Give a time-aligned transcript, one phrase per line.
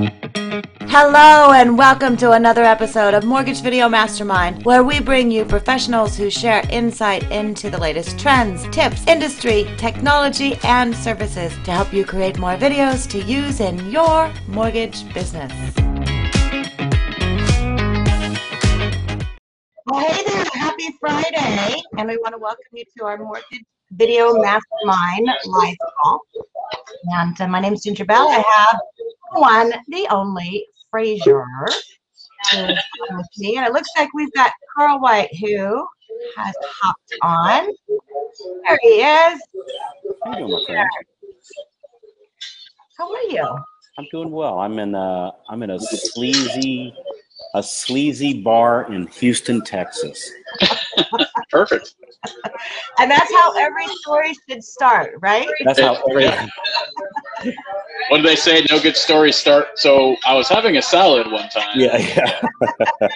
[0.00, 6.16] Hello, and welcome to another episode of Mortgage Video Mastermind, where we bring you professionals
[6.16, 12.06] who share insight into the latest trends, tips, industry, technology, and services to help you
[12.06, 15.52] create more videos to use in your mortgage business.
[19.86, 24.32] Well, hey there, happy Friday, and we want to welcome you to our Mortgage Video
[24.32, 26.20] Mastermind live call.
[27.12, 28.28] And uh, my name is Ginger Bell.
[28.28, 28.80] I have
[29.32, 31.44] one, the only Frazier.
[32.54, 32.78] And
[33.36, 35.86] it looks like we've got Carl White who
[36.36, 37.68] has hopped on.
[38.66, 39.40] There he is.
[40.24, 40.88] How you doing, my friend?
[42.98, 43.46] How are you?
[43.98, 44.58] I'm doing well.
[44.60, 46.94] I'm in a I'm in a sleazy
[47.54, 50.30] a sleazy bar in Houston, Texas.
[51.50, 51.94] Perfect.
[52.98, 55.48] And that's how every story should start, right?
[55.64, 56.26] That's how every,
[58.08, 58.64] What do they say?
[58.70, 59.78] No good stories start.
[59.78, 61.68] So I was having a salad one time.
[61.74, 62.40] yeah, yeah.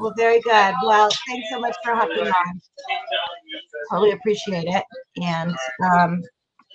[0.00, 0.74] Well, very good.
[0.84, 2.60] Well, thanks so much for hopping on.
[3.90, 4.84] Totally appreciate it.
[5.22, 5.50] And
[5.92, 6.22] um,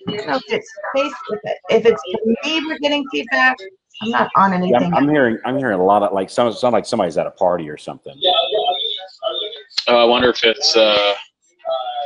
[0.07, 1.13] I don't know if it's face,
[1.69, 2.01] if, it's
[2.45, 3.55] me we're getting feedback.
[4.01, 4.93] I'm not on Yeah, anything.
[4.93, 7.31] I'm, I'm hearing I'm hearing a lot of like sounds sound like somebody's at a
[7.31, 8.15] party or something.
[9.87, 11.13] Oh, I wonder if it's uh,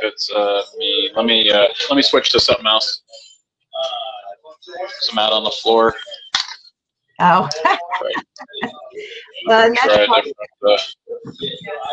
[0.02, 1.10] if it's uh, me.
[1.14, 3.02] Let me uh, let me switch to something else.
[5.00, 5.94] So I'm out on the floor.
[7.20, 7.48] Oh.
[9.46, 10.24] well, and that's Try part-
[10.68, 10.76] uh,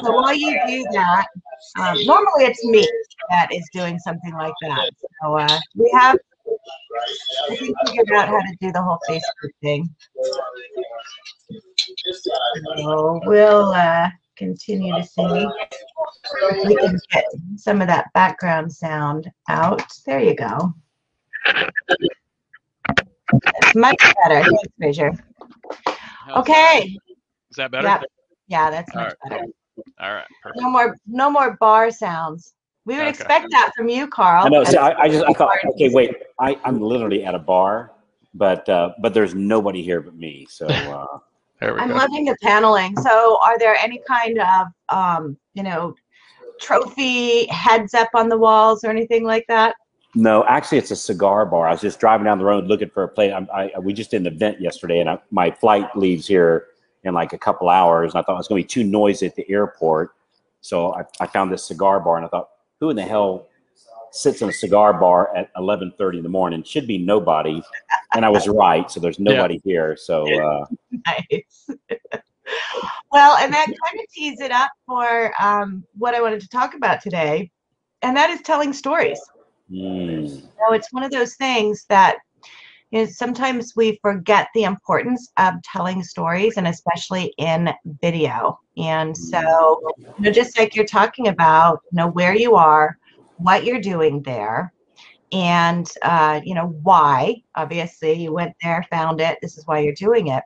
[0.04, 1.28] So while you do that,
[1.80, 2.88] um, normally it's me
[3.30, 4.90] that is doing something like that.
[5.24, 9.90] So uh, we have, I think, figured out how to do the whole Facebook thing.
[12.78, 19.30] So we'll uh, continue to see if we can get some of that background sound
[19.50, 19.84] out.
[20.06, 20.74] There you go.
[23.32, 24.44] That's much better.
[24.44, 25.12] Thanks, Frazier.
[26.36, 26.98] Okay.
[27.50, 27.88] Is that better?
[27.88, 28.02] Yeah,
[28.48, 29.30] yeah, that's much Alright.
[29.30, 29.46] better.
[30.00, 30.28] All right.
[30.42, 30.62] Perfect.
[30.62, 32.55] No more, no more bar sounds.
[32.86, 33.10] We would Okay.
[33.10, 34.46] expect that from you, Carl.
[34.46, 34.64] I know.
[34.64, 36.12] See, I, I just I thought okay, wait.
[36.40, 37.92] I I'm literally at a bar,
[38.34, 40.46] but uh, but there's nobody here but me.
[40.50, 41.18] So uh,
[41.60, 41.96] There we I'm go.
[41.96, 42.96] loving the paneling.
[42.98, 45.96] So are there any kind of, um, you know,
[46.62, 49.76] trophy heads up on the walls or anything like that?
[50.16, 51.68] no, actually, it's a cigar bar.
[51.68, 53.34] I was just driving down the road looking for a place.
[53.34, 56.68] I, I we just did an event yesterday, and I, my flight leaves here
[57.04, 58.14] in like a couple hours.
[58.14, 60.12] And I thought it was going to be too noisy at the airport,
[60.62, 62.50] so I, I found this cigar bar, and I thought,
[62.86, 63.48] who in the hell
[64.12, 66.62] sits in a cigar bar at 11:30 in the morning?
[66.64, 67.62] Should be nobody.
[68.14, 68.90] And I was right.
[68.90, 69.98] So there's nobody here.
[69.98, 70.66] So uh,
[71.08, 71.70] Nice.
[73.12, 76.76] well, and that kind of tees it up for um, what I wanted to talk
[76.76, 77.50] about today,
[78.04, 79.20] and that is telling stories.
[80.38, 80.46] hmm.
[80.60, 82.18] know, it's one of those things that
[82.92, 88.60] you know, sometimes we forget the importance of telling stories and especially in video.
[88.78, 92.98] And so, you know, just like you're talking about, you know, where you are,
[93.38, 94.74] what you're doing there,
[95.32, 97.36] and, uh, you know, why.
[97.56, 100.44] Obviously, you went there, found it, this is why you're doing it.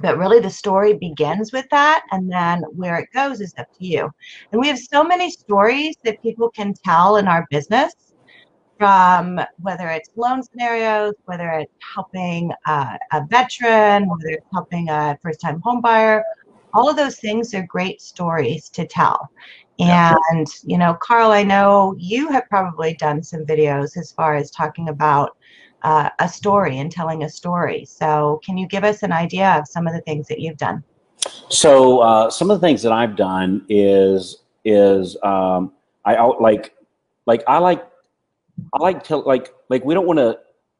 [0.00, 3.86] But really, the story begins with that, and then where it goes is up to
[3.86, 4.10] you.
[4.52, 7.94] And we have so many stories that people can tell in our business
[8.78, 15.18] from whether it's loan scenarios, whether it's helping uh, a veteran, whether it's helping a
[15.22, 16.22] first time home buyer,
[16.76, 19.30] all of those things are great stories to tell.
[19.78, 24.50] And, you know, Carl, I know you have probably done some videos as far as
[24.50, 25.36] talking about
[25.82, 27.84] uh, a story and telling a story.
[27.84, 30.82] So, can you give us an idea of some of the things that you've done?
[31.48, 35.72] So uh, some of the things that I've done is is um,
[36.04, 36.74] I out like
[37.26, 37.86] like I like
[38.74, 40.38] I like to like like we don't want to.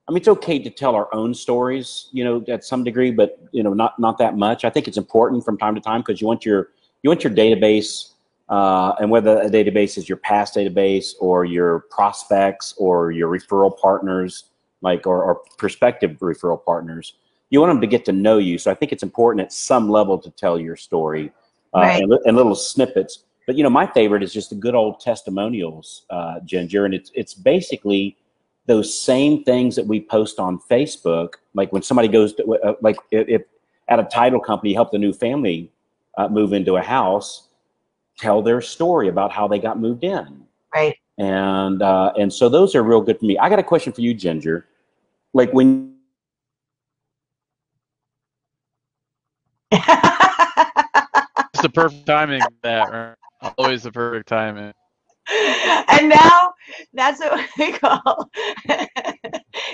[0.09, 3.41] I mean, it's okay to tell our own stories, you know, at some degree, but
[3.51, 4.65] you know, not not that much.
[4.65, 6.71] I think it's important from time to time because you want your
[7.03, 8.13] you want your database,
[8.49, 13.77] uh, and whether a database is your past database or your prospects or your referral
[13.77, 14.45] partners,
[14.81, 17.15] like or, or prospective referral partners,
[17.51, 18.59] you want them to get to know you.
[18.59, 21.33] So I think it's important at some level to tell your story
[21.75, 22.03] uh, Right.
[22.03, 23.25] and, and little snippets.
[23.47, 27.11] But you know, my favorite is just the good old testimonials, uh, Ginger, and it's
[27.15, 28.17] it's basically
[28.67, 31.35] those same things that we post on Facebook.
[31.55, 33.43] Like when somebody goes to, uh, like if, if
[33.89, 35.71] at a title company helped a new family
[36.19, 37.49] uh, move into a house,
[38.19, 40.43] tell their story about how they got moved in
[40.75, 40.97] Right.
[41.19, 43.39] and uh, and so those are real good for me.
[43.39, 44.67] I got a question for you, Ginger.
[45.35, 45.95] Like when
[49.73, 52.43] It's the perfect timing.
[52.63, 53.15] That right?
[53.59, 54.73] always the perfect timing.
[55.89, 56.53] and now
[56.95, 58.31] that's what we call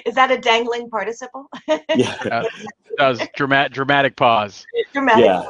[0.07, 1.47] Is that a dangling participle?
[1.95, 2.17] Yeah.
[2.99, 4.67] That was dramatic, dramatic pause.
[4.93, 5.25] Dramatic.
[5.25, 5.43] Yeah.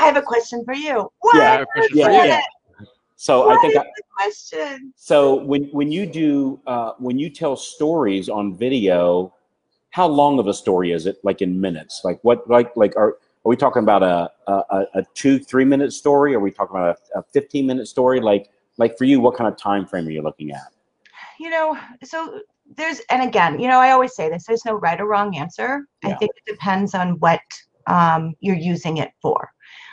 [0.00, 1.08] I have a question for you.
[1.20, 1.36] What?
[1.36, 2.28] I have a question Yeah, for What you.
[2.30, 2.38] yeah.
[2.38, 4.92] is- So I think is I, the question?
[4.96, 5.34] so.
[5.36, 9.32] When when you do uh, when you tell stories on video,
[9.90, 11.16] how long of a story is it?
[11.24, 12.02] Like in minutes?
[12.04, 12.48] Like what?
[12.48, 13.10] Like like are
[13.44, 16.34] are we talking about a a, a two three minute story?
[16.34, 18.20] Are we talking about a, a fifteen minute story?
[18.20, 20.72] Like like for you, what kind of time frame are you looking at?
[21.38, 22.40] you know, so
[22.76, 25.86] there's, and again, you know, I always say this, there's no right or wrong answer.
[26.04, 27.40] I think it depends on what
[27.86, 29.50] um, you're using it for.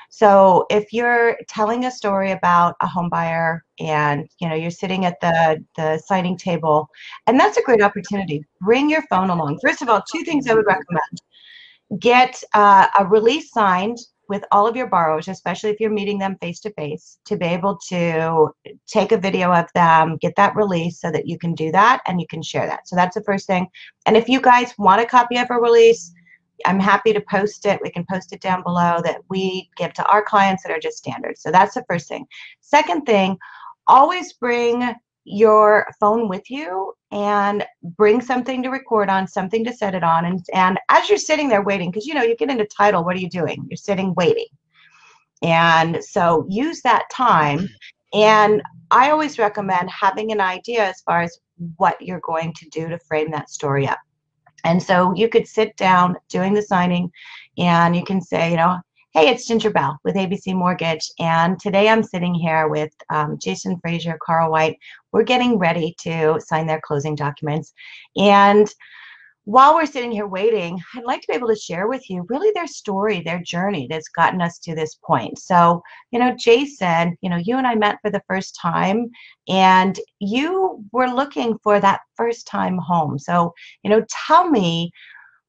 [0.09, 5.03] So if you're telling a story about a home buyer and you know you're sitting
[5.03, 6.87] at the the signing table,
[7.27, 8.45] and that's a great opportunity.
[8.61, 9.59] Bring your phone along.
[9.61, 11.21] First of all, two things I would recommend:
[11.99, 13.97] get uh, a release signed
[14.29, 17.45] with all of your borrowers, especially if you're meeting them face to face, to be
[17.45, 18.49] able to
[18.87, 22.19] take a video of them, get that release so that you can do that and
[22.19, 22.87] you can share that.
[22.87, 23.67] So that's the first thing.
[24.05, 26.13] And if you guys want a copy of a release,
[26.65, 27.79] I'm happy to post it.
[27.83, 30.97] We can post it down below that we give to our clients that are just
[30.97, 31.37] standard.
[31.37, 32.25] So that's the first thing.
[32.61, 33.37] Second thing,
[33.87, 34.95] always bring
[35.25, 37.65] your phone with you and
[37.97, 40.25] bring something to record on, something to set it on.
[40.25, 43.15] And, and as you're sitting there waiting, because you know, you get into title, what
[43.15, 43.65] are you doing?
[43.69, 44.47] You're sitting waiting.
[45.41, 47.69] And so use that time.
[48.13, 51.39] And I always recommend having an idea as far as
[51.77, 53.99] what you're going to do to frame that story up.
[54.65, 57.09] And so you could sit down doing the signing
[57.57, 58.77] and you can say, you know,
[59.15, 61.09] hey, it's Ginger Bell with ABC Mortgage.
[61.19, 64.77] And today I'm sitting here with um, Jason Frazier, Carl White.
[65.13, 67.71] We're getting ready to sign their closing documents.
[68.17, 68.67] And
[69.45, 72.51] while we're sitting here waiting, I'd like to be able to share with you really
[72.53, 75.39] their story, their journey that's gotten us to this point.
[75.39, 75.81] So,
[76.11, 79.09] you know, Jason, you know, you and I met for the first time
[79.47, 83.17] and you were looking for that first time home.
[83.17, 84.91] So, you know, tell me,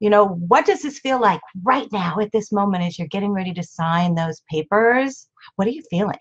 [0.00, 3.32] you know, what does this feel like right now at this moment as you're getting
[3.32, 5.28] ready to sign those papers?
[5.56, 6.18] What are you feeling?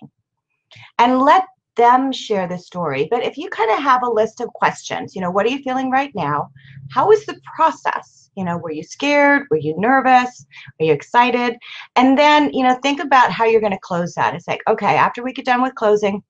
[0.98, 1.46] And let
[1.76, 3.08] them share the story.
[3.12, 5.62] But if you kind of have a list of questions, you know, what are you
[5.62, 6.50] feeling right now?
[6.92, 8.30] How is the process?
[8.36, 9.48] You know, were you scared?
[9.50, 10.46] Were you nervous?
[10.80, 11.58] Are you excited?
[11.96, 14.36] And then, you know, think about how you're going to close that.
[14.36, 16.22] It's like, okay, after we get done with closing,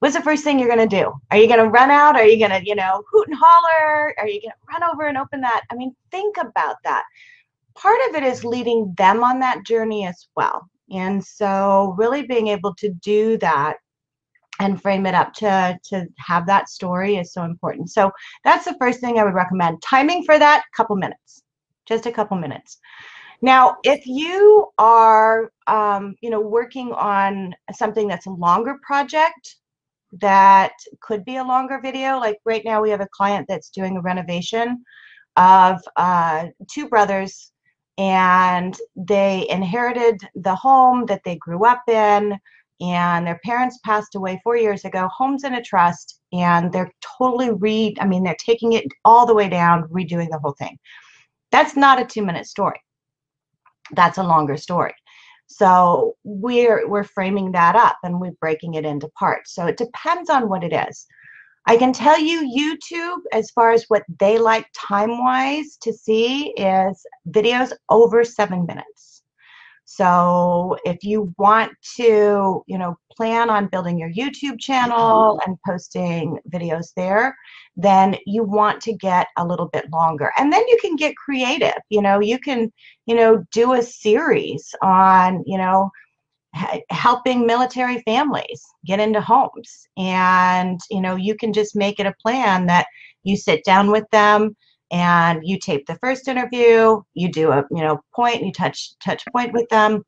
[0.00, 1.12] what's the first thing you're going to do?
[1.30, 2.16] Are you going to run out?
[2.16, 4.14] Are you going to, you know, hoot and holler?
[4.18, 5.62] Are you going to run over and open that?
[5.70, 7.04] I mean, think about that.
[7.74, 10.68] Part of it is leading them on that journey as well.
[10.90, 13.76] And so, really being able to do that
[14.60, 17.90] and frame it up to to have that story is so important.
[17.90, 18.10] So
[18.44, 19.82] that's the first thing I would recommend.
[19.82, 21.42] Timing for that, couple minutes,
[21.86, 22.78] just a couple minutes.
[23.40, 29.56] Now, if you are, um, you know, working on something that's a longer project,
[30.12, 32.18] that could be a longer video.
[32.18, 34.84] Like right now, we have a client that's doing a renovation
[35.36, 37.52] of uh, two brothers,
[37.98, 42.38] and they inherited the home that they grew up in
[42.80, 45.08] and their parents passed away four years ago.
[45.12, 47.94] Home's in a trust, and they're totally re.
[48.00, 50.78] I mean, they're taking it all the way down, redoing the whole thing.
[51.50, 52.80] That's not a two-minute story.
[53.92, 54.94] That's a longer story.
[55.48, 59.54] So we're we're framing that up and we're breaking it into parts.
[59.54, 61.06] So it depends on what it is.
[61.66, 67.04] I can tell you YouTube, as far as what they like time-wise to see, is
[67.28, 69.07] videos over seven minutes.
[69.98, 75.50] So if you want to, you know, plan on building your YouTube channel mm-hmm.
[75.50, 77.36] and posting videos there,
[77.76, 80.30] then you want to get a little bit longer.
[80.38, 81.82] And then you can get creative.
[81.88, 82.72] You know, you can,
[83.06, 85.90] you know, do a series on, you know,
[86.90, 89.88] helping military families get into homes.
[89.96, 92.86] And, you know, you can just make it a plan that
[93.24, 94.54] you sit down with them
[94.90, 99.24] and you tape the first interview, you do a, you know, point, you touch touch
[99.32, 100.04] point with them,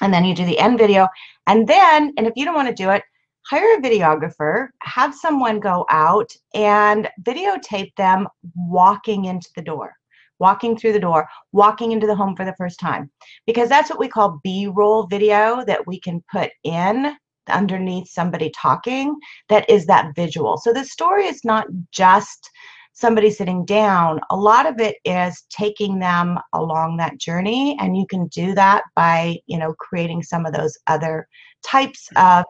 [0.00, 1.08] and then you do the end video.
[1.46, 3.02] And then, and if you don't want to do it,
[3.46, 9.92] hire a videographer, have someone go out and videotape them walking into the door,
[10.38, 13.10] walking through the door, walking into the home for the first time.
[13.46, 17.16] Because that's what we call B-roll video that we can put in
[17.48, 19.16] underneath somebody talking
[19.48, 20.56] that is that visual.
[20.56, 22.48] So the story is not just
[22.92, 27.76] somebody sitting down, a lot of it is taking them along that journey.
[27.80, 31.26] And you can do that by, you know, creating some of those other
[31.62, 32.44] types of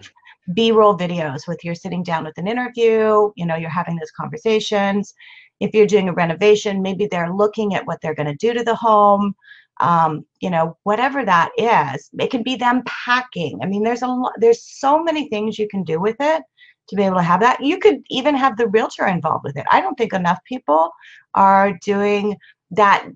[0.54, 1.46] b-roll videos.
[1.46, 5.14] With you're sitting down with an interview you know you're having those conversations.
[5.61, 8.64] If you're doing a renovation maybe they're looking at what they're going to do to
[8.64, 9.34] the home.
[9.80, 13.58] Um, you know whatever that is it can be them packing.
[13.62, 16.42] I mean there's a lot there's so many things you can do with it
[16.88, 17.62] to be able to have that.
[17.62, 19.66] You could even have the realtor involved with it.
[19.70, 20.90] I don't think enough people
[21.34, 22.36] are doing
[22.72, 23.06] that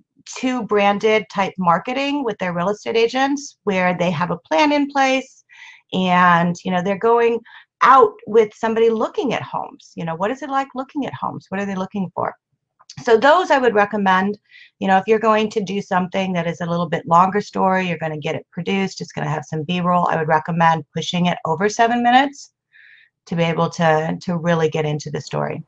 [0.40, 5.44] co-branded type marketing with their real estate agents where they have a plan in place
[5.92, 7.38] and you know they're going
[7.82, 11.46] out with somebody looking at homes you know what is it like looking at homes
[11.48, 12.34] what are they looking for
[13.04, 14.36] so those i would recommend
[14.80, 17.86] you know if you're going to do something that is a little bit longer story
[17.86, 20.84] you're going to get it produced it's going to have some b-roll i would recommend
[20.94, 22.52] pushing it over seven minutes
[23.26, 25.62] to be able to to really get into the story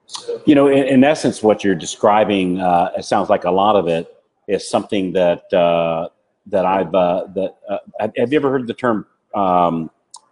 [0.47, 3.89] You know, in, in essence, what you're describing, uh, it sounds like a lot of
[3.89, 4.15] it
[4.47, 6.09] is something that uh,
[6.47, 9.91] that I've uh, that uh, have you ever heard the term um,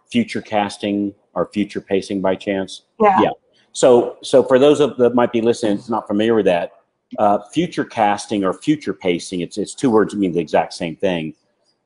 [0.09, 2.83] future casting or future pacing by chance?
[2.99, 3.29] yeah, Yeah.
[3.73, 6.71] So, so for those of that might be listening, not familiar with that.
[7.19, 10.95] Uh, future casting or future pacing, it's it's two words that mean the exact same
[10.95, 11.33] thing.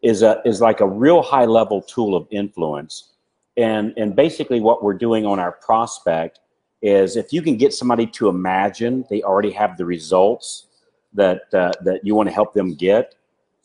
[0.02, 3.11] Is a is like a real high level tool of influence,
[3.58, 6.40] and and basically what we're doing on our prospect
[6.82, 10.68] is if you can get somebody to imagine they already have the results
[11.14, 13.16] that uh, that you want to help them get,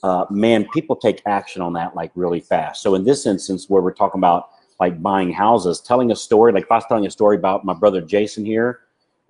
[0.02, 2.82] uh, man, people take action on that like really fast.
[2.82, 4.50] So in this instance, where we're talking about
[4.80, 7.72] like buying houses, telling a story, like if I was telling a story about my
[7.72, 8.80] brother Jason here,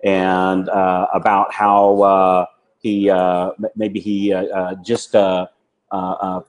[0.03, 2.45] and uh, about how uh,
[2.79, 5.15] he uh, maybe he uh, just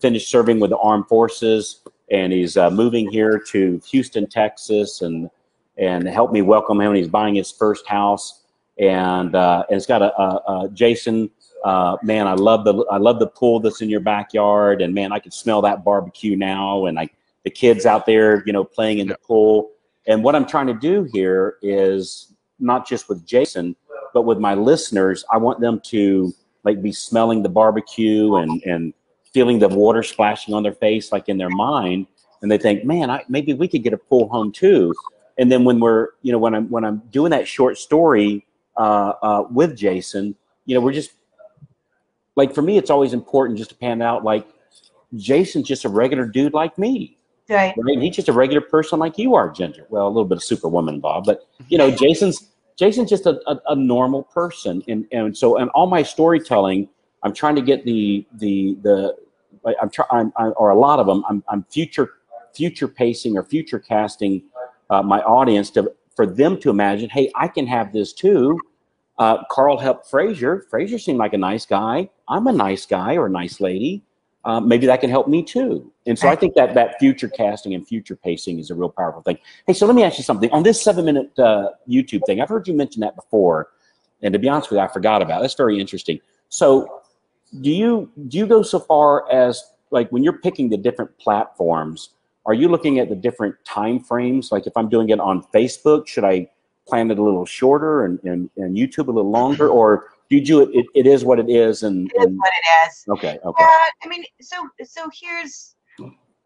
[0.00, 5.30] finished serving with the armed forces, and he's uh, moving here to Houston, Texas, and
[5.76, 6.88] and helped me welcome him.
[6.88, 8.42] And he's buying his first house,
[8.78, 11.30] and uh, and it's got a, a, a Jason.
[11.64, 15.12] Uh, man, I love the I love the pool that's in your backyard, and man,
[15.12, 17.08] I can smell that barbecue now, and I
[17.44, 19.70] the kids out there, you know, playing in the pool.
[20.06, 23.76] And what I'm trying to do here is not just with Jason,
[24.14, 25.24] but with my listeners.
[25.32, 26.32] I want them to
[26.64, 28.94] like be smelling the barbecue and and
[29.32, 32.06] feeling the water splashing on their face, like in their mind,
[32.42, 34.94] and they think, man, I, maybe we could get a pool home too.
[35.38, 39.12] And then when we're, you know, when I'm when I'm doing that short story uh,
[39.22, 40.34] uh, with Jason,
[40.66, 41.12] you know, we're just
[42.36, 44.46] like for me, it's always important just to pan out like
[45.16, 47.18] Jason's just a regular dude like me
[47.48, 47.98] right right?
[47.98, 49.86] He's just a regular person like you are, Ginger.
[49.88, 53.60] Well, a little bit of superwoman involved, but you know, Jason's Jason's just a, a,
[53.68, 56.88] a normal person, and and so and all my storytelling,
[57.22, 59.16] I'm trying to get the the the
[59.80, 62.10] I'm trying or a lot of them, I'm I'm future
[62.54, 64.42] future pacing or future casting
[64.90, 68.58] uh, my audience to for them to imagine, hey, I can have this too.
[69.18, 70.66] Uh, Carl helped Frazier.
[70.70, 72.08] Frazier seemed like a nice guy.
[72.28, 74.02] I'm a nice guy or a nice lady.
[74.44, 75.92] Uh, maybe that can help me too.
[76.06, 79.20] And so I think that that future casting and future pacing is a real powerful
[79.22, 79.38] thing.
[79.66, 82.40] Hey, so let me ask you something on this seven minute uh, YouTube thing.
[82.40, 83.68] I've heard you mention that before,
[84.22, 85.40] and to be honest with you, I forgot about.
[85.40, 85.42] It.
[85.42, 86.20] That's very interesting.
[86.48, 87.02] So,
[87.60, 92.10] do you do you go so far as like when you're picking the different platforms?
[92.46, 94.50] Are you looking at the different time frames?
[94.52, 96.50] Like if I'm doing it on Facebook, should I
[96.86, 100.44] plan it a little shorter and and, and YouTube a little longer, or do you
[100.44, 100.70] do it?
[100.72, 103.64] It, it is what it is, and, it is and what it is okay, okay.
[103.64, 105.74] Yeah, I mean, so so here's,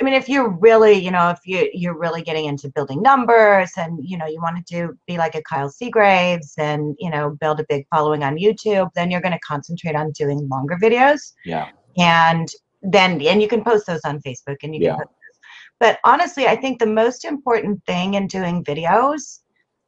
[0.02, 3.70] I mean, if you're really, you know, if you you're really getting into building numbers,
[3.76, 7.36] and you know, you want to do be like a Kyle Seagraves, and you know,
[7.40, 11.34] build a big following on YouTube, then you're going to concentrate on doing longer videos,
[11.44, 11.68] Yeah,
[11.98, 12.48] and
[12.82, 14.96] then and you can post those on Facebook, and you Yeah.
[14.96, 15.06] can.
[15.06, 15.38] Those.
[15.78, 19.38] But honestly, I think the most important thing in doing videos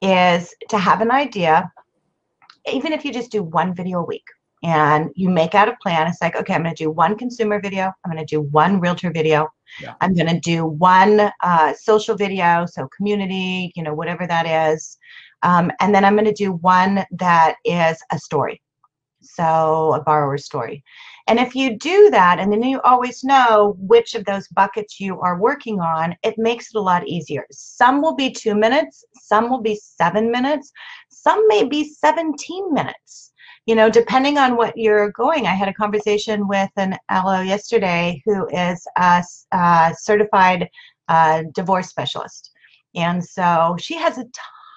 [0.00, 1.72] is to have an idea,
[2.72, 4.28] even if you just do one video a week
[4.64, 6.06] and you make out a plan.
[6.06, 7.92] It's like, okay, I'm going to do one consumer video.
[8.02, 9.48] I'm going to do one realtor video.
[9.78, 9.94] Yeah.
[10.00, 14.96] I'm going to do one uh, social video, so community, you know, whatever that is.
[15.42, 18.62] Um, and then I'm going to do one that is a story.
[19.20, 20.82] So a borrower story.
[21.26, 25.20] And if you do that, and then you always know which of those buckets you
[25.20, 27.46] are working on, it makes it a lot easier.
[27.50, 30.72] Some will be two minutes, some will be seven minutes,
[31.10, 33.32] some may be 17 minutes
[33.66, 35.46] you know, depending on what you're going.
[35.46, 40.68] I had a conversation with an LO yesterday who is a, uh, certified
[41.08, 42.50] uh, divorce specialist.
[42.94, 44.26] And so she has a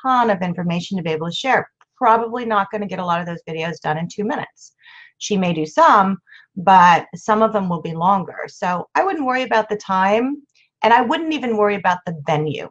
[0.04, 1.70] ton of information to be able to share.
[1.98, 4.74] Probably not going to get a lot of those videos done in two minutes.
[5.18, 6.18] She may do some,
[6.56, 8.46] but some of them will be longer.
[8.48, 10.44] So I wouldn't worry about the time
[10.84, 12.70] and I wouldn't even worry about the venue.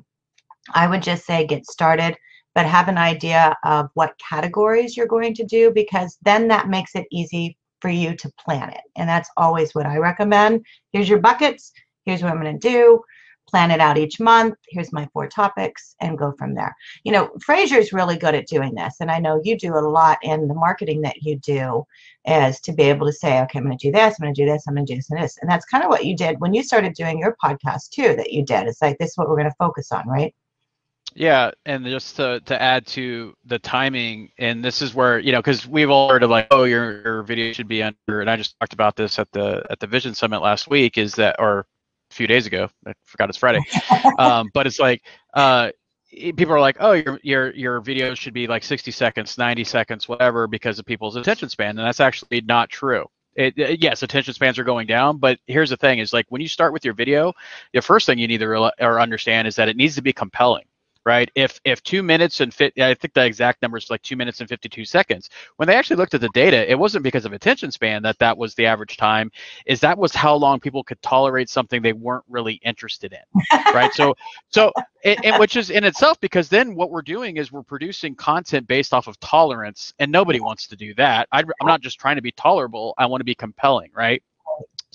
[0.74, 2.16] I would just say get started
[2.56, 6.94] but have an idea of what categories you're going to do because then that makes
[6.94, 8.80] it easy for you to plan it.
[8.96, 10.64] And that's always what I recommend.
[10.90, 11.70] Here's your buckets.
[12.06, 13.02] Here's what I'm going to do.
[13.46, 14.54] Plan it out each month.
[14.70, 16.74] Here's my four topics and go from there.
[17.04, 18.96] You know, Frazier's really good at doing this.
[19.00, 21.84] And I know you do a lot in the marketing that you do
[22.24, 24.42] is to be able to say, okay, I'm going to do this, I'm going to
[24.42, 25.36] do this, I'm going to do this and this.
[25.42, 28.32] And that's kind of what you did when you started doing your podcast too, that
[28.32, 28.66] you did.
[28.66, 30.34] It's like, this is what we're going to focus on, right?
[31.16, 35.38] Yeah, and just to, to add to the timing, and this is where you know,
[35.38, 38.36] because we've all heard of like, oh, your, your video should be under, and I
[38.36, 41.60] just talked about this at the at the Vision Summit last week, is that or
[42.10, 43.64] a few days ago, I forgot it's Friday,
[44.18, 45.70] um, but it's like uh,
[46.12, 50.06] people are like, oh, your your your video should be like 60 seconds, 90 seconds,
[50.10, 53.06] whatever, because of people's attention span, and that's actually not true.
[53.34, 56.42] It, it- yes, attention spans are going down, but here's the thing: is like when
[56.42, 57.32] you start with your video,
[57.72, 60.12] the first thing you need to real or understand is that it needs to be
[60.12, 60.64] compelling
[61.06, 61.30] right?
[61.36, 64.40] If if two minutes and fit, I think the exact number is like two minutes
[64.40, 65.30] and 52 seconds.
[65.54, 68.36] When they actually looked at the data, it wasn't because of attention span that that
[68.36, 69.30] was the average time.
[69.66, 73.94] Is that was how long people could tolerate something they weren't really interested in, right?
[73.94, 74.16] So
[74.50, 74.72] so
[75.04, 78.66] and, and which is in itself because then what we're doing is we're producing content
[78.66, 81.28] based off of tolerance, and nobody wants to do that.
[81.30, 82.94] i I'm not just trying to be tolerable.
[82.98, 84.22] I want to be compelling, right?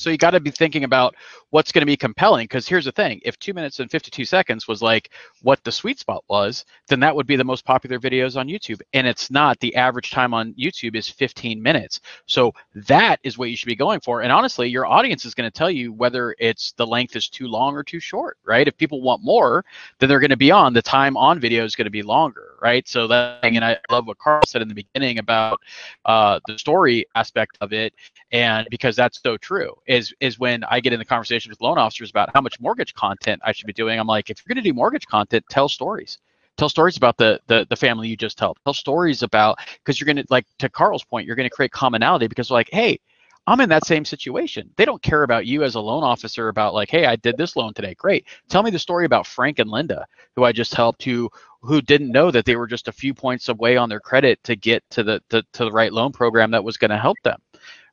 [0.02, 1.16] So you got to be thinking about
[1.52, 4.68] what's going to be compelling because here's the thing if two minutes and 52 seconds
[4.68, 5.12] was like
[5.44, 8.82] what the sweet spot was then that would be the most popular videos on youtube
[8.94, 12.02] and it's not the average time on youtube is 15 minutes.
[12.26, 15.50] So that is what you should be going for and honestly your audience is going
[15.50, 18.68] to tell you whether it's the length is too long or too short right?
[18.68, 19.64] If people want more
[20.00, 22.51] then they're going to be on the time on video is going to be longer
[22.62, 22.88] right?
[22.88, 25.60] So that thing and i love what carl said in the beginning about
[26.06, 27.94] uh, the story aspect of it
[28.32, 31.78] and because that's so true is is when i get in the conversation with loan
[31.78, 34.64] officers about how much mortgage content i should be doing i'm like if you're going
[34.64, 36.18] to do mortgage content tell stories.
[36.58, 38.64] Tell stories about the the, the family you just helped.
[38.66, 42.52] Tell stories about because you're to like to carl's point you're to create commonality because
[42.52, 43.00] like hey
[43.48, 44.70] i'm in that same situation.
[44.78, 47.56] They don't care about you as a loan officer about like hey i did this
[47.56, 47.96] loan today.
[47.96, 48.28] Great.
[48.50, 51.30] Tell me the story about frank and linda who i just helped who
[51.62, 54.56] who didn't know that they were just a few points away on their credit to
[54.56, 57.40] get to the to, to the right loan program that was going to help them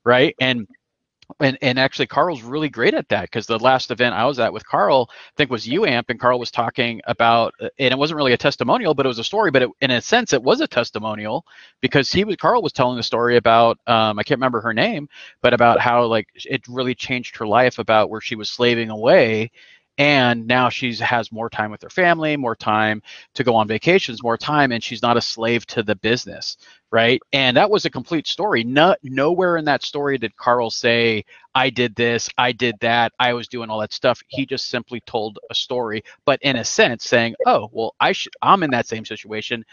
[0.03, 0.67] right and
[1.39, 4.51] and and actually Carl's really great at that because the last event I was at
[4.51, 8.33] with Carl, I think was UAMP, and Carl was talking about, and it wasn't really
[8.33, 9.51] a testimonial, but it was a story.
[9.51, 11.45] But it, in a sense, it was a testimonial
[11.81, 15.07] because he was Carl was telling the story about, um, I can't remember her name,
[15.41, 19.51] but about how like it really changed her life about where she was slaving away,
[19.99, 23.03] and now she's has more time with her family, more time
[23.35, 26.57] to go on vacations, more time, and she's not a slave to the business
[26.91, 27.21] right?
[27.33, 28.63] And that was a complete story.
[28.63, 33.33] No, nowhere in that story did Carl say, I did this, I did that, I
[33.33, 34.21] was doing all that stuff.
[34.27, 38.33] He just simply told a story, but in a sense saying, oh, well, I should,
[38.41, 39.63] I'm in that same situation.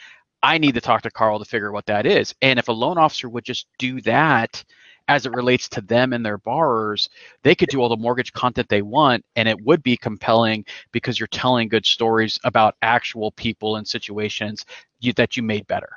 [0.43, 2.35] I need to talk to Carl to figure what that is.
[2.43, 4.63] And if a loan officer would just do that
[5.09, 7.09] as it relates to them and their borrowers,
[7.43, 11.19] they could do all the mortgage content they want and it would be compelling because
[11.19, 14.65] you're telling good stories about actual people and situations
[15.01, 15.91] you, that you made better.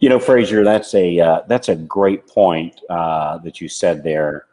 [0.00, 4.46] You know, Frazier, that's a uh, that's a great point uh, that you said there.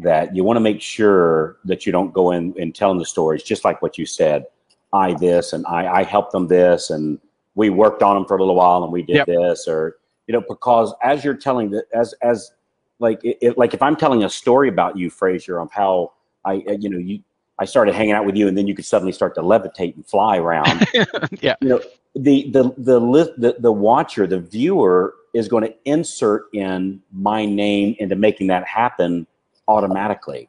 [0.00, 3.42] That you want to make sure that you don't go in and telling the stories
[3.42, 4.46] just like what you said.
[4.92, 7.18] I this and I I helped them this and
[7.54, 9.26] we worked on them for a little while and we did Yep.
[9.26, 9.96] this or
[10.26, 12.52] you know because as you're telling the as as
[12.98, 16.12] like it, it- like if I'm telling a story about you, Frazier, of how
[16.44, 17.22] I uh, you know you
[17.58, 20.06] I started hanging out with you and then you could suddenly start to levitate and
[20.06, 20.86] fly around
[21.40, 21.56] yeah.
[21.60, 21.80] you know
[22.14, 27.44] the the the list the, the watcher the viewer is going to insert in my
[27.44, 29.26] name into making that happen
[29.66, 30.48] automatically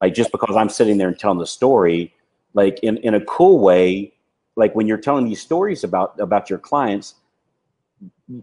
[0.00, 2.14] like just because i'm sitting there and telling the story
[2.54, 4.12] like in in a cool way
[4.56, 7.14] like when you're telling these stories about about your clients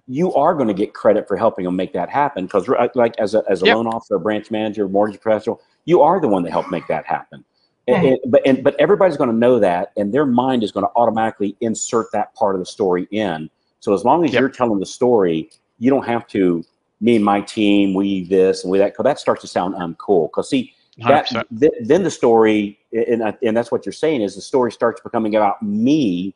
[0.07, 3.17] you are going to get credit for helping them make that happen because uh, like
[3.19, 3.75] as a, as a Yep.
[3.75, 7.43] loan officer branch manager mortgage professional you are the one that helped make that happen
[7.87, 10.85] and, and- but and, but everybody's going to know that, and their mind is going
[10.85, 13.49] to automatically insert that part of the story in.
[13.79, 14.39] So as long as Yep.
[14.41, 16.63] you're telling the story, you don't have to
[16.99, 20.27] me and my team, we this and we that, because that starts to sound uncool.
[20.29, 20.73] Because see,
[21.07, 21.27] that
[21.59, 24.99] th- then the story, and uh, and that's what you're saying is the story starts
[24.99, 26.35] becoming about me,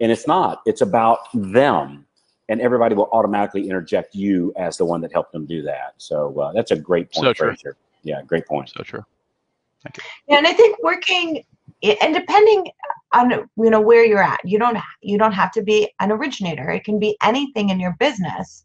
[0.00, 0.62] and it's not.
[0.66, 2.03] It's about them,
[2.48, 5.94] and everybody will automatically interject you as the one that helped them do that.
[5.98, 7.48] So uh, that's a great point, So true.
[7.48, 7.76] Frazier.
[8.02, 8.70] Yeah, great point.
[8.76, 9.04] So true.
[9.82, 10.02] Thank you.
[10.28, 11.44] Yeah, and I think working
[12.00, 12.70] and depending
[13.12, 16.70] on you know where you're at, you don't you don't have to be an originator.
[16.70, 18.64] It can be anything in your business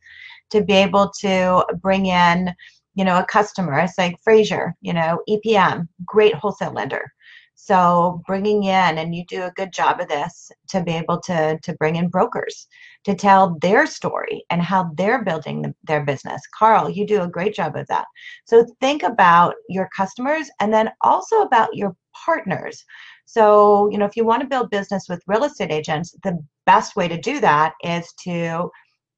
[0.52, 2.54] to be able to bring in,
[2.96, 3.80] you know, a customer.
[3.80, 7.12] It's like Frazier, you know, EPM, great wholesale lender.
[7.56, 11.60] So bringing in, and you do a good job of this to be able to
[11.62, 12.68] to bring in brokers
[13.06, 16.42] to tell their story and how they're building the, their business.
[16.58, 18.06] Carl, you do a great job of that.
[18.46, 22.84] So think about your customers and then also about your partners.
[23.26, 26.96] So, you know, if you want to build business with real estate agents, the best
[26.96, 28.70] way to do that is to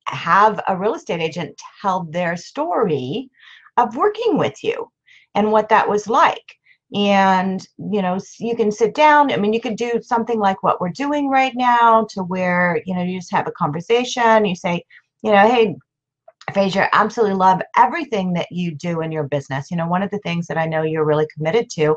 [0.08, 3.30] have a real estate agent tell their story
[3.78, 4.92] of working with you
[5.36, 6.56] and what that was like.
[6.94, 10.82] And you know you can sit down i mean you could do something like what
[10.82, 14.84] we're doing right now to where you know you just have a conversation you say
[15.24, 15.76] you know hey
[16.54, 19.70] Frazier, absolutely love everything that you do in your business.
[19.70, 21.96] You know, one of the things that I know you're really committed to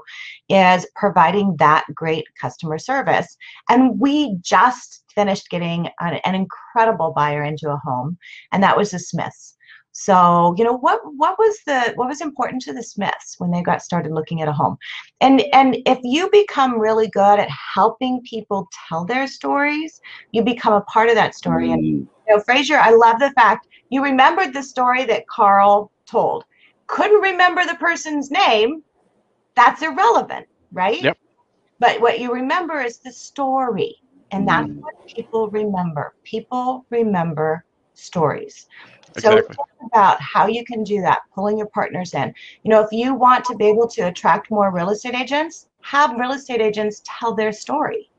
[0.48, 3.36] is providing that great customer service.
[3.68, 8.18] And we just finished getting an, an incredible buyer into a home,
[8.52, 9.53] and that was the Smiths.
[9.94, 13.62] So, you know, what what was the what was important to the Smiths when they
[13.62, 14.76] got started looking at a home?
[15.20, 20.00] And and if you become really good at helping people tell their stories,
[20.32, 21.72] you become a part of that story.
[21.72, 25.92] And Mm, you know, Frazier, I love the fact you remembered the story that Carl
[26.10, 26.44] told.
[26.88, 28.82] Couldn't remember the person's name.
[29.56, 31.04] That's irrelevant, right?
[31.04, 31.18] Yep.
[31.80, 33.96] But what you remember is the story.
[34.30, 34.80] And that's Mm.
[34.80, 36.14] what people remember.
[36.24, 38.66] People remember stories.
[39.14, 39.56] So Exactly.
[39.56, 42.34] think about how you can do that, pulling your partners in.
[42.62, 46.18] You know, if you want to be able to attract more real estate agents, have
[46.18, 48.10] real estate agents tell their story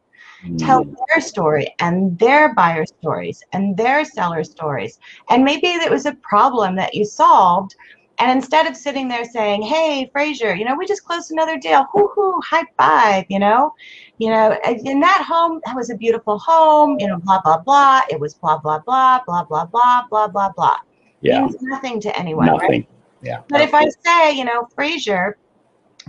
[0.58, 5.00] tell mm, their story and their buyer stories and their seller stories.
[5.30, 7.76] And maybe it was a problem that you solved.
[8.20, 11.86] And instead of sitting there saying, Hey, Frazier, you know, we just closed another deal.
[11.92, 13.74] Hoo hoo, high five, you know,
[14.18, 18.02] you know, in that home, that was a beautiful home, you know, blah, blah, blah.
[18.10, 20.78] It was blah, blah, blah, blah, blah, blah, blah, blah, blah.
[21.22, 22.62] yeah, Means nothing to anyone, right?
[22.62, 22.88] nothing.
[23.22, 23.42] Yeah.
[23.50, 25.38] But if I say, you know, Frazier,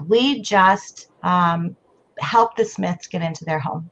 [0.06, 1.76] we just um,
[2.18, 3.90] helped the Smiths get into their home.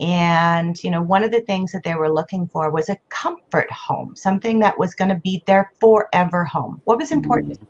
[0.00, 3.70] And, you know, one of the things that they were looking for was a comfort
[3.70, 6.80] home, something that was going to be their forever home.
[6.84, 7.68] What was important them?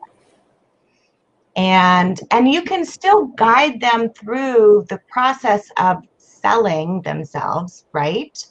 [1.57, 8.45] And and you can still guide them through the process of selling themselves, right?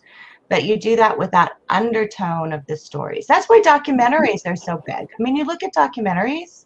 [0.49, 3.25] But you do that with that undertone of the stories.
[3.27, 4.95] That's why documentaries are so big.
[4.95, 6.65] I mean, you look at documentaries,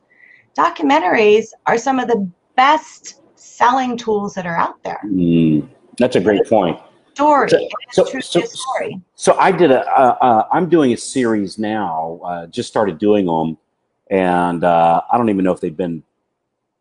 [0.57, 5.01] documentaries are some of the best selling tools that are out there.
[5.05, 5.67] Mm,
[5.97, 6.79] that's a great point.
[7.17, 9.01] Story, So- so- so- story.
[9.15, 9.81] So I did a.
[9.89, 12.19] Uh, uh, I'm doing a series now.
[12.23, 13.57] Uh, just started doing them,
[14.11, 16.03] and uh, I don't even know if they've been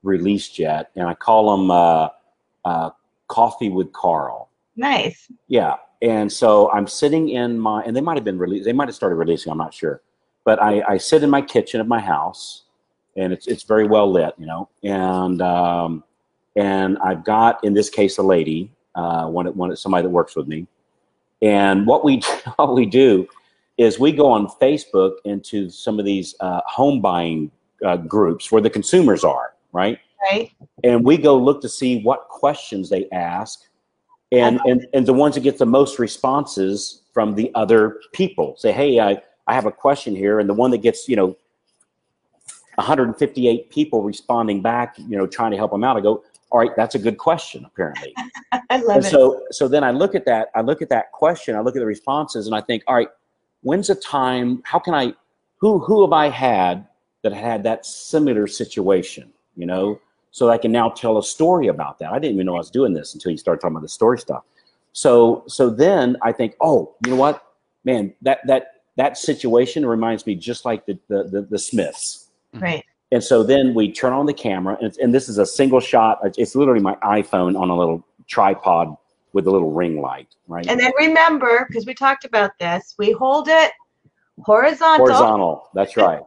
[0.03, 0.91] released yet.
[0.95, 2.09] And I call them uh,
[2.67, 2.91] uh,
[3.29, 4.51] Coffee with Carl.
[4.77, 5.33] Nice.
[5.49, 5.77] Yeah.
[6.03, 8.67] And so I'm sitting in my, and they might have been released.
[8.67, 9.51] They might have started releasing.
[9.51, 10.03] I'm not sure.
[10.45, 12.65] But I, I sit in my kitchen of my house,
[13.17, 14.69] and it's it's very well lit, you know.
[14.85, 16.05] And um,
[16.57, 20.49] and I've got in this case a lady, uh, one one somebody that works with
[20.49, 20.67] me.
[21.43, 22.23] And what we
[22.57, 23.29] what we do
[23.79, 27.51] is we go on Facebook into some of these uh, home buying
[27.85, 29.99] uh, groups where the consumers are, right?
[30.31, 30.51] Right?
[30.83, 33.65] and we go look to see what questions they ask
[34.33, 38.73] and and, and the ones that get the most responses from the other people say
[38.73, 41.37] hey i i have a question here and the one that gets you know
[42.77, 46.75] 158 people responding back you know trying to help them out i go all right
[46.77, 48.15] that's a good question apparently.
[48.71, 49.11] I love and it.
[49.11, 51.81] so so then i look at that i look at that question i look at
[51.81, 53.09] the responses and i think all right
[53.63, 55.13] when's a time how can i
[55.59, 56.87] who who have i had
[57.23, 60.01] that had that similar situation you know?
[60.31, 62.13] So i can now tell a story about that.
[62.13, 64.19] I didn't even know i was doing this until you started talking about the story
[64.19, 64.45] stuff.
[64.93, 67.43] So so then i think oh you know what?
[67.85, 72.29] Man that that that situation reminds me just like the the the, the smiths.
[72.53, 72.85] Right.
[73.13, 76.19] And so then we turn on the camera, and, and this is a single shot.
[76.37, 78.97] It's literally my iPhone on a little tripod
[79.33, 80.67] with a little ring light, right?
[80.67, 83.73] And then remember, because we talked about this, we hold it
[84.43, 85.07] horizontal.
[85.07, 85.69] Horizontal.
[85.75, 86.23] That's right.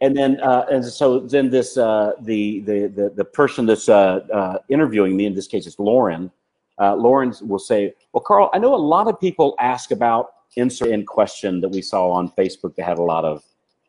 [0.00, 4.20] and then, uh, and so then this, uh, the, the, the, the person that's uh,
[4.32, 6.30] uh, interviewing me, in this case, is Lauren.
[6.78, 10.88] Uh, Lauren will say, well, Carl, I know a lot of people ask about insert
[10.88, 13.42] in question that we saw on Facebook that had a lot of,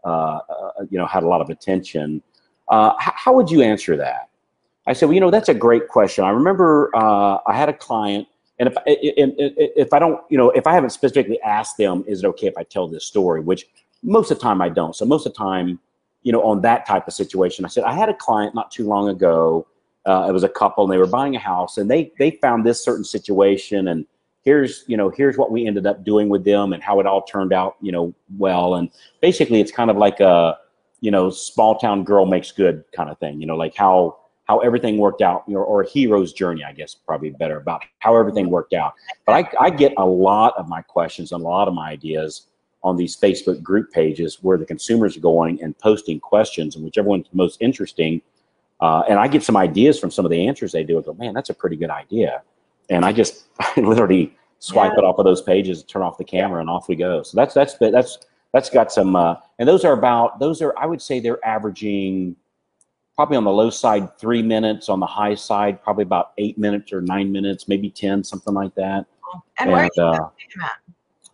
[0.05, 2.21] you know, had a lot of attention.
[2.69, 4.29] Uh, h- how would you answer that?
[4.87, 6.23] I said, well, you know, that's a great question.
[6.23, 8.27] I remember uh, I had a client,
[8.59, 12.27] and if if I don't, you know, if I haven't specifically asked them, is it
[12.27, 13.41] okay if I tell this story?
[13.41, 13.67] Which
[14.03, 14.95] most of the time I don't.
[14.95, 15.79] So most of the time,
[16.23, 18.87] you know, on that type of situation, I said I had a client not too
[18.87, 19.67] long ago.
[20.05, 22.65] Uh, it was a couple, and they were buying a house, and they they found
[22.65, 24.05] this certain situation, and
[24.43, 27.21] here's you know here's what we ended up doing with them, and how it all
[27.23, 28.75] turned out, you know, well.
[28.75, 28.89] And
[29.21, 30.57] basically, it's kind of like a
[31.01, 33.39] you know small town girl makes good kind of thing.
[33.39, 34.17] You know, like how
[34.51, 37.83] how everything worked out, you know, or a hero's journey, I guess, probably better about
[37.99, 38.93] how everything worked out.
[39.25, 42.47] But I, I get a lot of my questions and a lot of my ideas
[42.83, 47.07] on these Facebook group pages where the consumers are going and posting questions, and whichever
[47.07, 48.21] one's most interesting.
[48.81, 50.97] Uh, and I get some ideas from some of the answers they do.
[50.97, 52.41] I go, man, that's a pretty good idea.
[52.91, 54.99] And I just I literally swipe Yeah.
[54.99, 57.23] it off of those pages, turn off the camera, and off we go.
[57.23, 58.19] So that's that's that's
[58.53, 59.15] that's got some.
[59.15, 62.35] Uh, and those are about those are I would say they're averaging
[63.15, 64.89] probably on the low side, three minutes.
[64.89, 68.75] On the high side, probably about eight minutes or nine minutes, maybe ten, something like
[68.75, 69.05] that.
[69.59, 70.71] And And, uh, posting them at?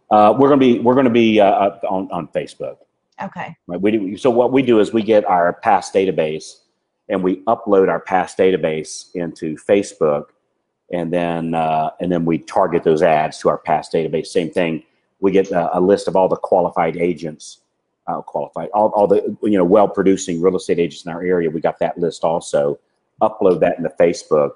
[0.09, 2.77] Uh, we're gonna be we're gonna be uh, on on Facebook.
[3.21, 3.57] Okay.
[3.65, 3.81] Right.
[3.81, 6.59] We do, so what we do is we get our past database
[7.09, 10.25] and we upload our past database into Facebook,
[10.91, 14.27] and then uh, and then we target those ads to our past database.
[14.27, 14.83] Same thing.
[15.19, 17.59] We get a, a list of all the qualified agents,
[18.07, 21.49] uh, qualified all, all the you know well producing real estate agents in our area.
[21.49, 22.79] We got that list also.
[23.21, 24.51] Upload that into Facebook,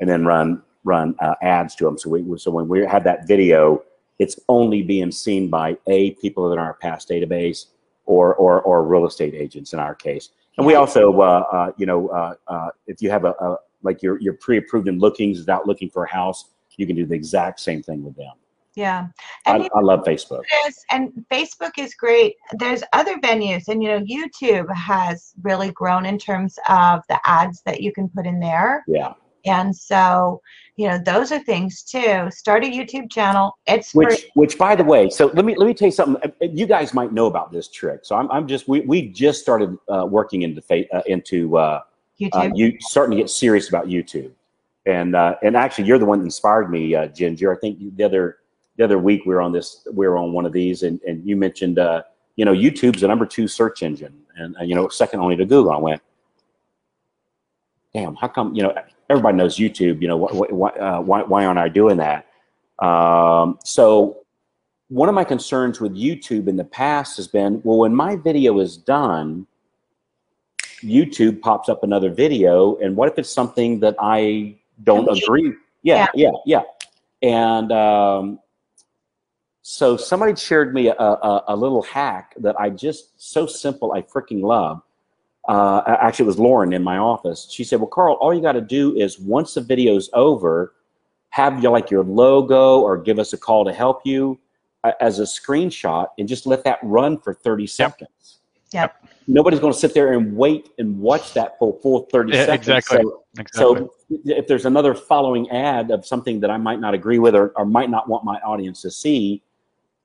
[0.00, 1.98] and then run run uh, ads to them.
[1.98, 3.82] So we so when we have that video,
[4.18, 7.66] it's only being seen by a people in our past database
[8.06, 10.30] or or or real estate agents in our case.
[10.56, 12.08] And we also, uh, uh, you know,
[12.46, 16.04] uh, if you have a, a like you're you're pre-approved in lookings without looking for
[16.04, 18.32] a house, you can do the exact same thing with them.
[18.74, 19.06] Yeah.
[19.46, 20.42] I, you I love Facebook.
[20.66, 22.34] is, and Facebook is great.
[22.58, 27.62] There's other venues, and you know, YouTube has really grown in terms of the ads
[27.66, 28.84] that you can put in there.
[28.88, 29.14] Yeah.
[29.46, 30.40] And so,
[30.76, 32.28] you know, those are things too.
[32.30, 33.52] Start a YouTube channel.
[33.66, 34.06] It's free.
[34.06, 36.20] Which which by the way, so let me let me tell you something.
[36.24, 38.00] Uh, You guys might know about this trick.
[38.04, 41.82] So I'm I'm just we we just started uh, working into fa- uh, into uh,
[42.20, 42.50] YouTube.
[42.50, 44.30] uh, you starting to get serious about YouTube.
[44.86, 47.52] And uh, and actually, you're the one that inspired me, uh, Ginger.
[47.52, 48.38] I think the other
[48.76, 51.26] the other week we were on this we were on one of these, and and
[51.26, 52.02] you mentioned uh,
[52.36, 55.46] you know YouTube's the number two search engine, and uh, you know second only to
[55.46, 55.72] Google.
[55.72, 56.02] I went,
[57.94, 58.74] damn, how come you know
[59.08, 60.02] everybody knows YouTube?
[60.02, 62.26] You know why why uh, why, why aren't I doing that?
[62.78, 64.24] Um, so
[64.88, 68.58] one of my concerns with YouTube in the past has been, well, when my video
[68.60, 69.46] is done,
[70.84, 75.54] YouTube pops up another video, and what if it's something that I don't agree?
[75.82, 76.62] Yeah, yeah, yeah.
[77.22, 78.38] And um,
[79.62, 84.02] so somebody shared me a, a, a little hack that I just so simple, I
[84.02, 84.82] freaking love.
[85.48, 87.48] Uh, actually, it was Lauren in my office.
[87.50, 90.74] She said, "Well, Carl, all you got to do is once the video's over,
[91.30, 94.38] have your like your logo or give us a call to help you
[94.84, 98.43] uh, as a screenshot, and just let that run for 30 seconds." Yep.
[99.26, 102.68] Nobody's going to sit there and wait and watch that for full 30 Yeah, seconds.
[102.68, 102.98] exactly.
[103.02, 103.88] So, Exactly.
[103.88, 103.94] so
[104.26, 107.64] if there's another following ad of something that I might not agree with or, or
[107.64, 109.42] might not want my audience to see,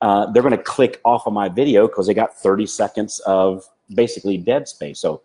[0.01, 3.65] uh, they're going to click off of my video because they got 30 seconds of
[3.93, 4.99] basically dead space.
[4.99, 5.21] So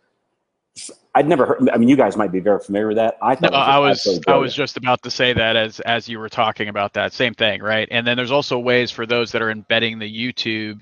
[1.15, 1.71] I'd never heard.
[1.71, 3.17] I mean, you guys might be very familiar with that.
[3.23, 6.19] I No, thought I was I was just about to say that as as you
[6.19, 7.87] were talking about that same thing, right?
[7.93, 10.81] And then there's also ways for those that are embedding the YouTube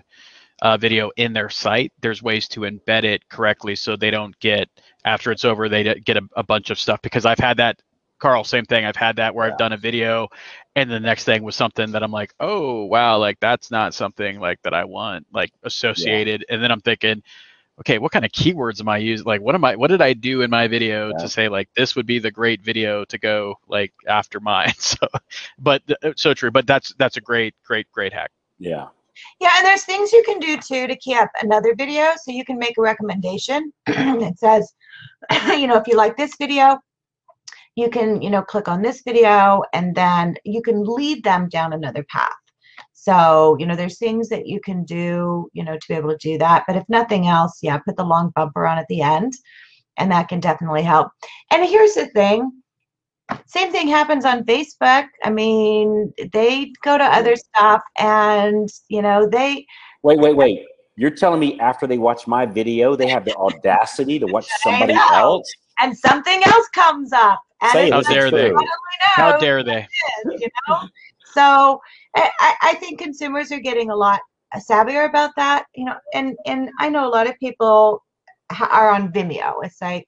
[0.62, 1.92] uh, video in their site.
[2.00, 4.68] There's ways to embed it correctly so they don't get
[5.04, 7.82] after it's over they get a, a bunch of stuff because I've had that.
[8.20, 8.84] Carl, same thing.
[8.84, 9.52] I've had that where Yeah.
[9.54, 10.28] I've done a video,
[10.76, 14.38] and the next thing was something that I'm like, oh wow, like that's not something
[14.38, 16.44] like that I want like associated.
[16.48, 17.20] And then I'm thinking,
[17.80, 19.26] okay, what kind of keywords am I using?
[19.26, 19.74] Like, what am I?
[19.74, 21.16] What did I do in my video Yeah.
[21.18, 24.72] to say like this would be the great video to go like after mine?
[24.78, 25.08] So,
[25.58, 25.82] but
[26.14, 26.52] so true.
[26.52, 28.30] But that's that's a great, great, great hack.
[28.60, 28.86] Yeah.
[29.40, 32.12] Yeah, and there's things you can do too to key up another video.
[32.22, 33.72] So you can make a recommendation.
[33.86, 34.72] it says,
[35.48, 36.78] you know, if you like this video,
[37.74, 41.72] you can, you know, click on this video and then you can lead them down
[41.72, 42.30] another path.
[42.92, 46.16] So, you know, there's things that you can do, you know, to be able to
[46.18, 46.64] do that.
[46.66, 49.32] But if nothing else, yeah, put the long bumper on at the end
[49.96, 51.08] and that can definitely help.
[51.50, 52.61] And here's the thing
[53.46, 55.06] same thing happens on Facebook.
[55.24, 59.66] I mean, they go to other stuff and, you know, they,
[60.02, 60.64] Wait, wait, wait.
[60.96, 64.94] You're telling me after they watch my video, they have the audacity to watch somebody
[64.94, 65.52] else?
[65.80, 67.40] and something else comes up.
[67.62, 67.92] And Say it.
[67.92, 68.48] How dare they?
[68.50, 68.56] true.
[68.56, 69.86] "How do we How know dare they?
[70.24, 70.78] this?" you know?
[71.34, 71.80] So
[72.16, 74.20] I, I- I think consumers are getting a lot
[74.68, 78.02] savvier about that, you know, and, and I know a lot of people
[78.70, 79.54] are on Vimeo.
[79.64, 80.04] It's like,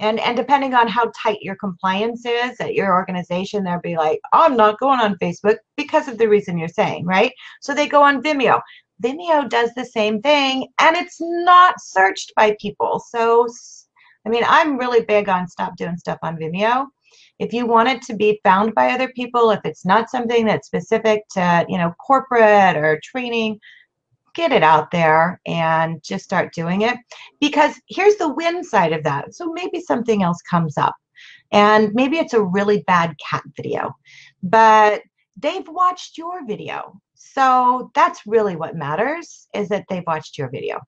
[0.00, 4.20] and, and depending on how tight your compliance is at your organization, they'll be like,
[4.32, 7.32] I'm not going on Facebook because of the reason you're saying, right?
[7.60, 8.60] So they go on Vimeo.
[9.02, 13.02] Vimeo does the same thing and it's not searched by people.
[13.08, 13.46] So,
[14.26, 16.86] i mean, I'm really big on stop doing stuff on Vimeo.
[17.38, 20.66] If you want it to be found by other people, if it's not something that's
[20.66, 23.58] specific to, you know, corporate or training,
[24.34, 26.96] get it out there and just start doing it.
[27.40, 29.34] Because here's the win side of that.
[29.34, 30.94] So maybe something else comes up
[31.52, 33.94] and maybe it's a really bad cat video,
[34.42, 35.02] but
[35.36, 37.00] they've watched your video.
[37.14, 40.80] So that's really what matters is that they've watched your video.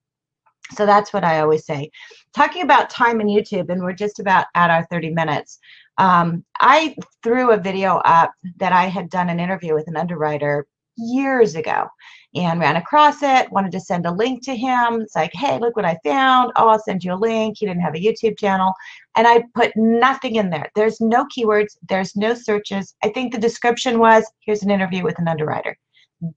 [0.73, 1.91] So that's what I always say.
[2.35, 5.59] Talking about time in YouTube, and we're just about at our 30 minutes.
[5.99, 10.67] Um, I threw a video up that I had done an interview with an underwriter
[10.97, 11.87] years ago
[12.35, 15.01] and ran across it, wanted to send a link to him.
[15.01, 16.53] It's like, hey, look what I found.
[16.57, 17.57] Oh, I'll send you a link.
[17.59, 18.73] He didn't have a YouTube channel.
[19.17, 20.71] And I put nothing in there.
[20.75, 22.95] There's no keywords, there's no searches.
[23.03, 25.77] I think the description was here's an interview with an underwriter.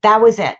[0.02, 0.58] That was it.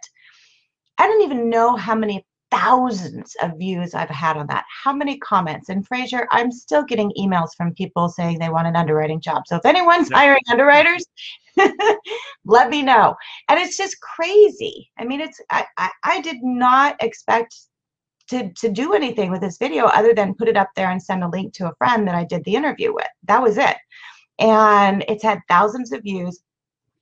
[0.99, 4.65] I don't even know how many thousands of views I've had on that.
[4.85, 5.69] How many comments?
[5.69, 9.45] And Frazier, I'm still getting emails from people saying they want an underwriting job.
[9.47, 10.19] So if anyone's Yeah.
[10.19, 11.05] hiring underwriters,
[12.45, 13.15] let me know.
[13.49, 14.91] And it's just crazy.
[14.99, 17.55] I mean, it's I, I, I did not expect
[18.29, 21.23] to to do anything with this video other than put it up there and send
[21.25, 23.09] a link to a friend that I did the interview with.
[23.25, 23.77] That was it.
[24.39, 26.41] And it's had thousands of views,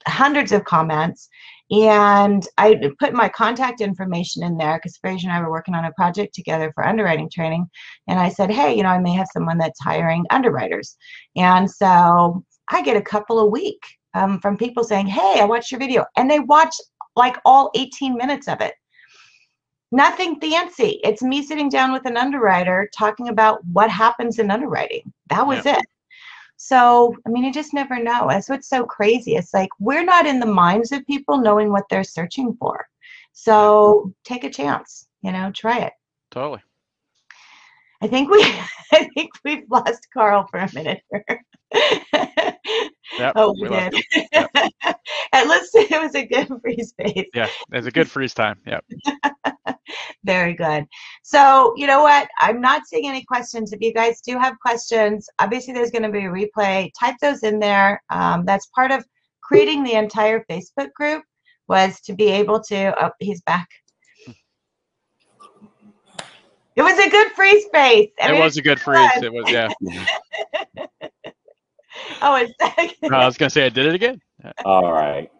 [0.06, 1.28] hundreds of comments.
[1.70, 5.84] And I put my contact information in there because Frazier and I were working on
[5.84, 7.68] a project together for underwriting training.
[8.08, 10.96] And I said, hey, you know, I may have someone that's hiring underwriters.
[11.36, 13.82] And so I get a couple a week
[14.14, 16.06] um, from people saying, hey, I watched your video.
[16.16, 16.74] And they watch
[17.16, 18.74] like all 18 minutes of it.
[19.90, 21.00] Nothing fancy.
[21.02, 25.12] It's me sitting down with an underwriter talking about what happens in underwriting.
[25.28, 25.84] That was it.
[26.60, 28.26] So, I mean, you just never know.
[28.28, 29.36] That's what's so crazy.
[29.36, 32.84] It's like we're not in the minds of people knowing what they're searching for.
[33.32, 35.92] So take a chance, you know, try it.
[36.32, 36.60] Totally.
[38.02, 38.42] I think we
[38.92, 41.44] I think we've lost Carl for a minute here.
[43.18, 44.24] Yep, oh, we, we lost did.
[45.32, 47.28] At least it was a good free space.
[47.34, 48.58] Yeah, it's a good freeze time.
[48.66, 48.84] Yep.
[50.24, 50.86] Very good.
[51.22, 52.28] So, you know what?
[52.38, 53.72] I'm not seeing any questions.
[53.72, 56.90] If you guys do have questions, obviously there's going to be a replay.
[56.98, 58.02] Type those in there.
[58.10, 59.04] Um, that's part of
[59.42, 61.22] creating the entire Facebook group
[61.68, 63.04] was to be able to.
[63.04, 63.68] Oh, he's back.
[66.76, 68.10] It was a good free space.
[68.20, 69.10] I it was a good freeze.
[69.16, 69.68] It was, yeah.
[72.22, 74.20] Oh, it's No, I was gonna say I did it again.
[74.64, 75.30] All right.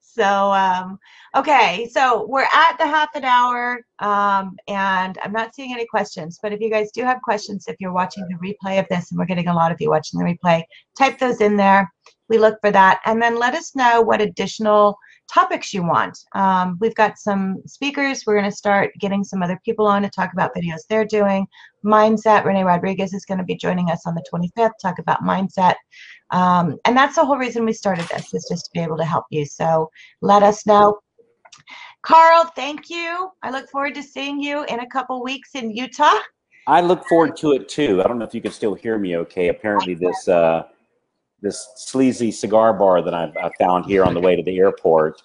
[0.00, 0.98] so um
[1.34, 6.38] okay so we're at the half an hour um and i'm not seeing any questions
[6.42, 9.18] but if you guys do have questions if you're watching the replay of this and
[9.18, 10.62] we're getting a lot of you watching the replay
[10.98, 11.90] type those in there
[12.28, 14.96] we look for that and then let us know what additional
[15.32, 16.18] topics you want.
[16.34, 18.24] Um, we've got some speakers.
[18.26, 21.46] We're going to start getting some other people on to talk about videos they're doing.
[21.84, 25.74] Mindset renee rodriguez is going to be joining us on the 25th talk about mindset.
[26.30, 29.04] Um, and that's the whole reason we started this is just to be able to
[29.04, 29.46] help you.
[29.46, 29.90] So
[30.20, 30.98] let us know.
[32.02, 33.30] Carl thank you.
[33.42, 36.18] I look forward to seeing you in a couple weeks in utah.
[36.66, 38.02] I look forward to it too.
[38.02, 39.48] I don't know if you can still hear me okay.
[39.48, 40.64] Apparently this uh,
[41.42, 45.22] this sleazy cigar bar that I've, I found here on the way to the airport,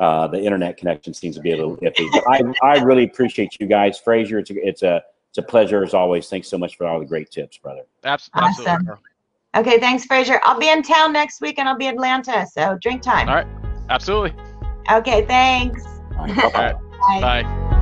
[0.00, 2.08] uh, the internet connection seems to be a little iffy.
[2.12, 3.98] But I, I really appreciate you guys.
[3.98, 6.28] Frazier, it's a, it's a it's a pleasure as always.
[6.28, 7.82] Thanks so much for all the great tips, brother.
[8.04, 8.66] Abs- Awesome.
[8.66, 8.94] Absolutely.
[9.56, 12.76] Okay thanks frazier i'll be in town next week and i'll be in atlanta so
[12.82, 13.46] drink time All right.
[13.88, 14.34] Absolutely.
[14.92, 15.82] okay thanks
[16.18, 16.72] All right, bye-bye.
[17.20, 17.42] Bye.
[17.42, 17.74] Bye.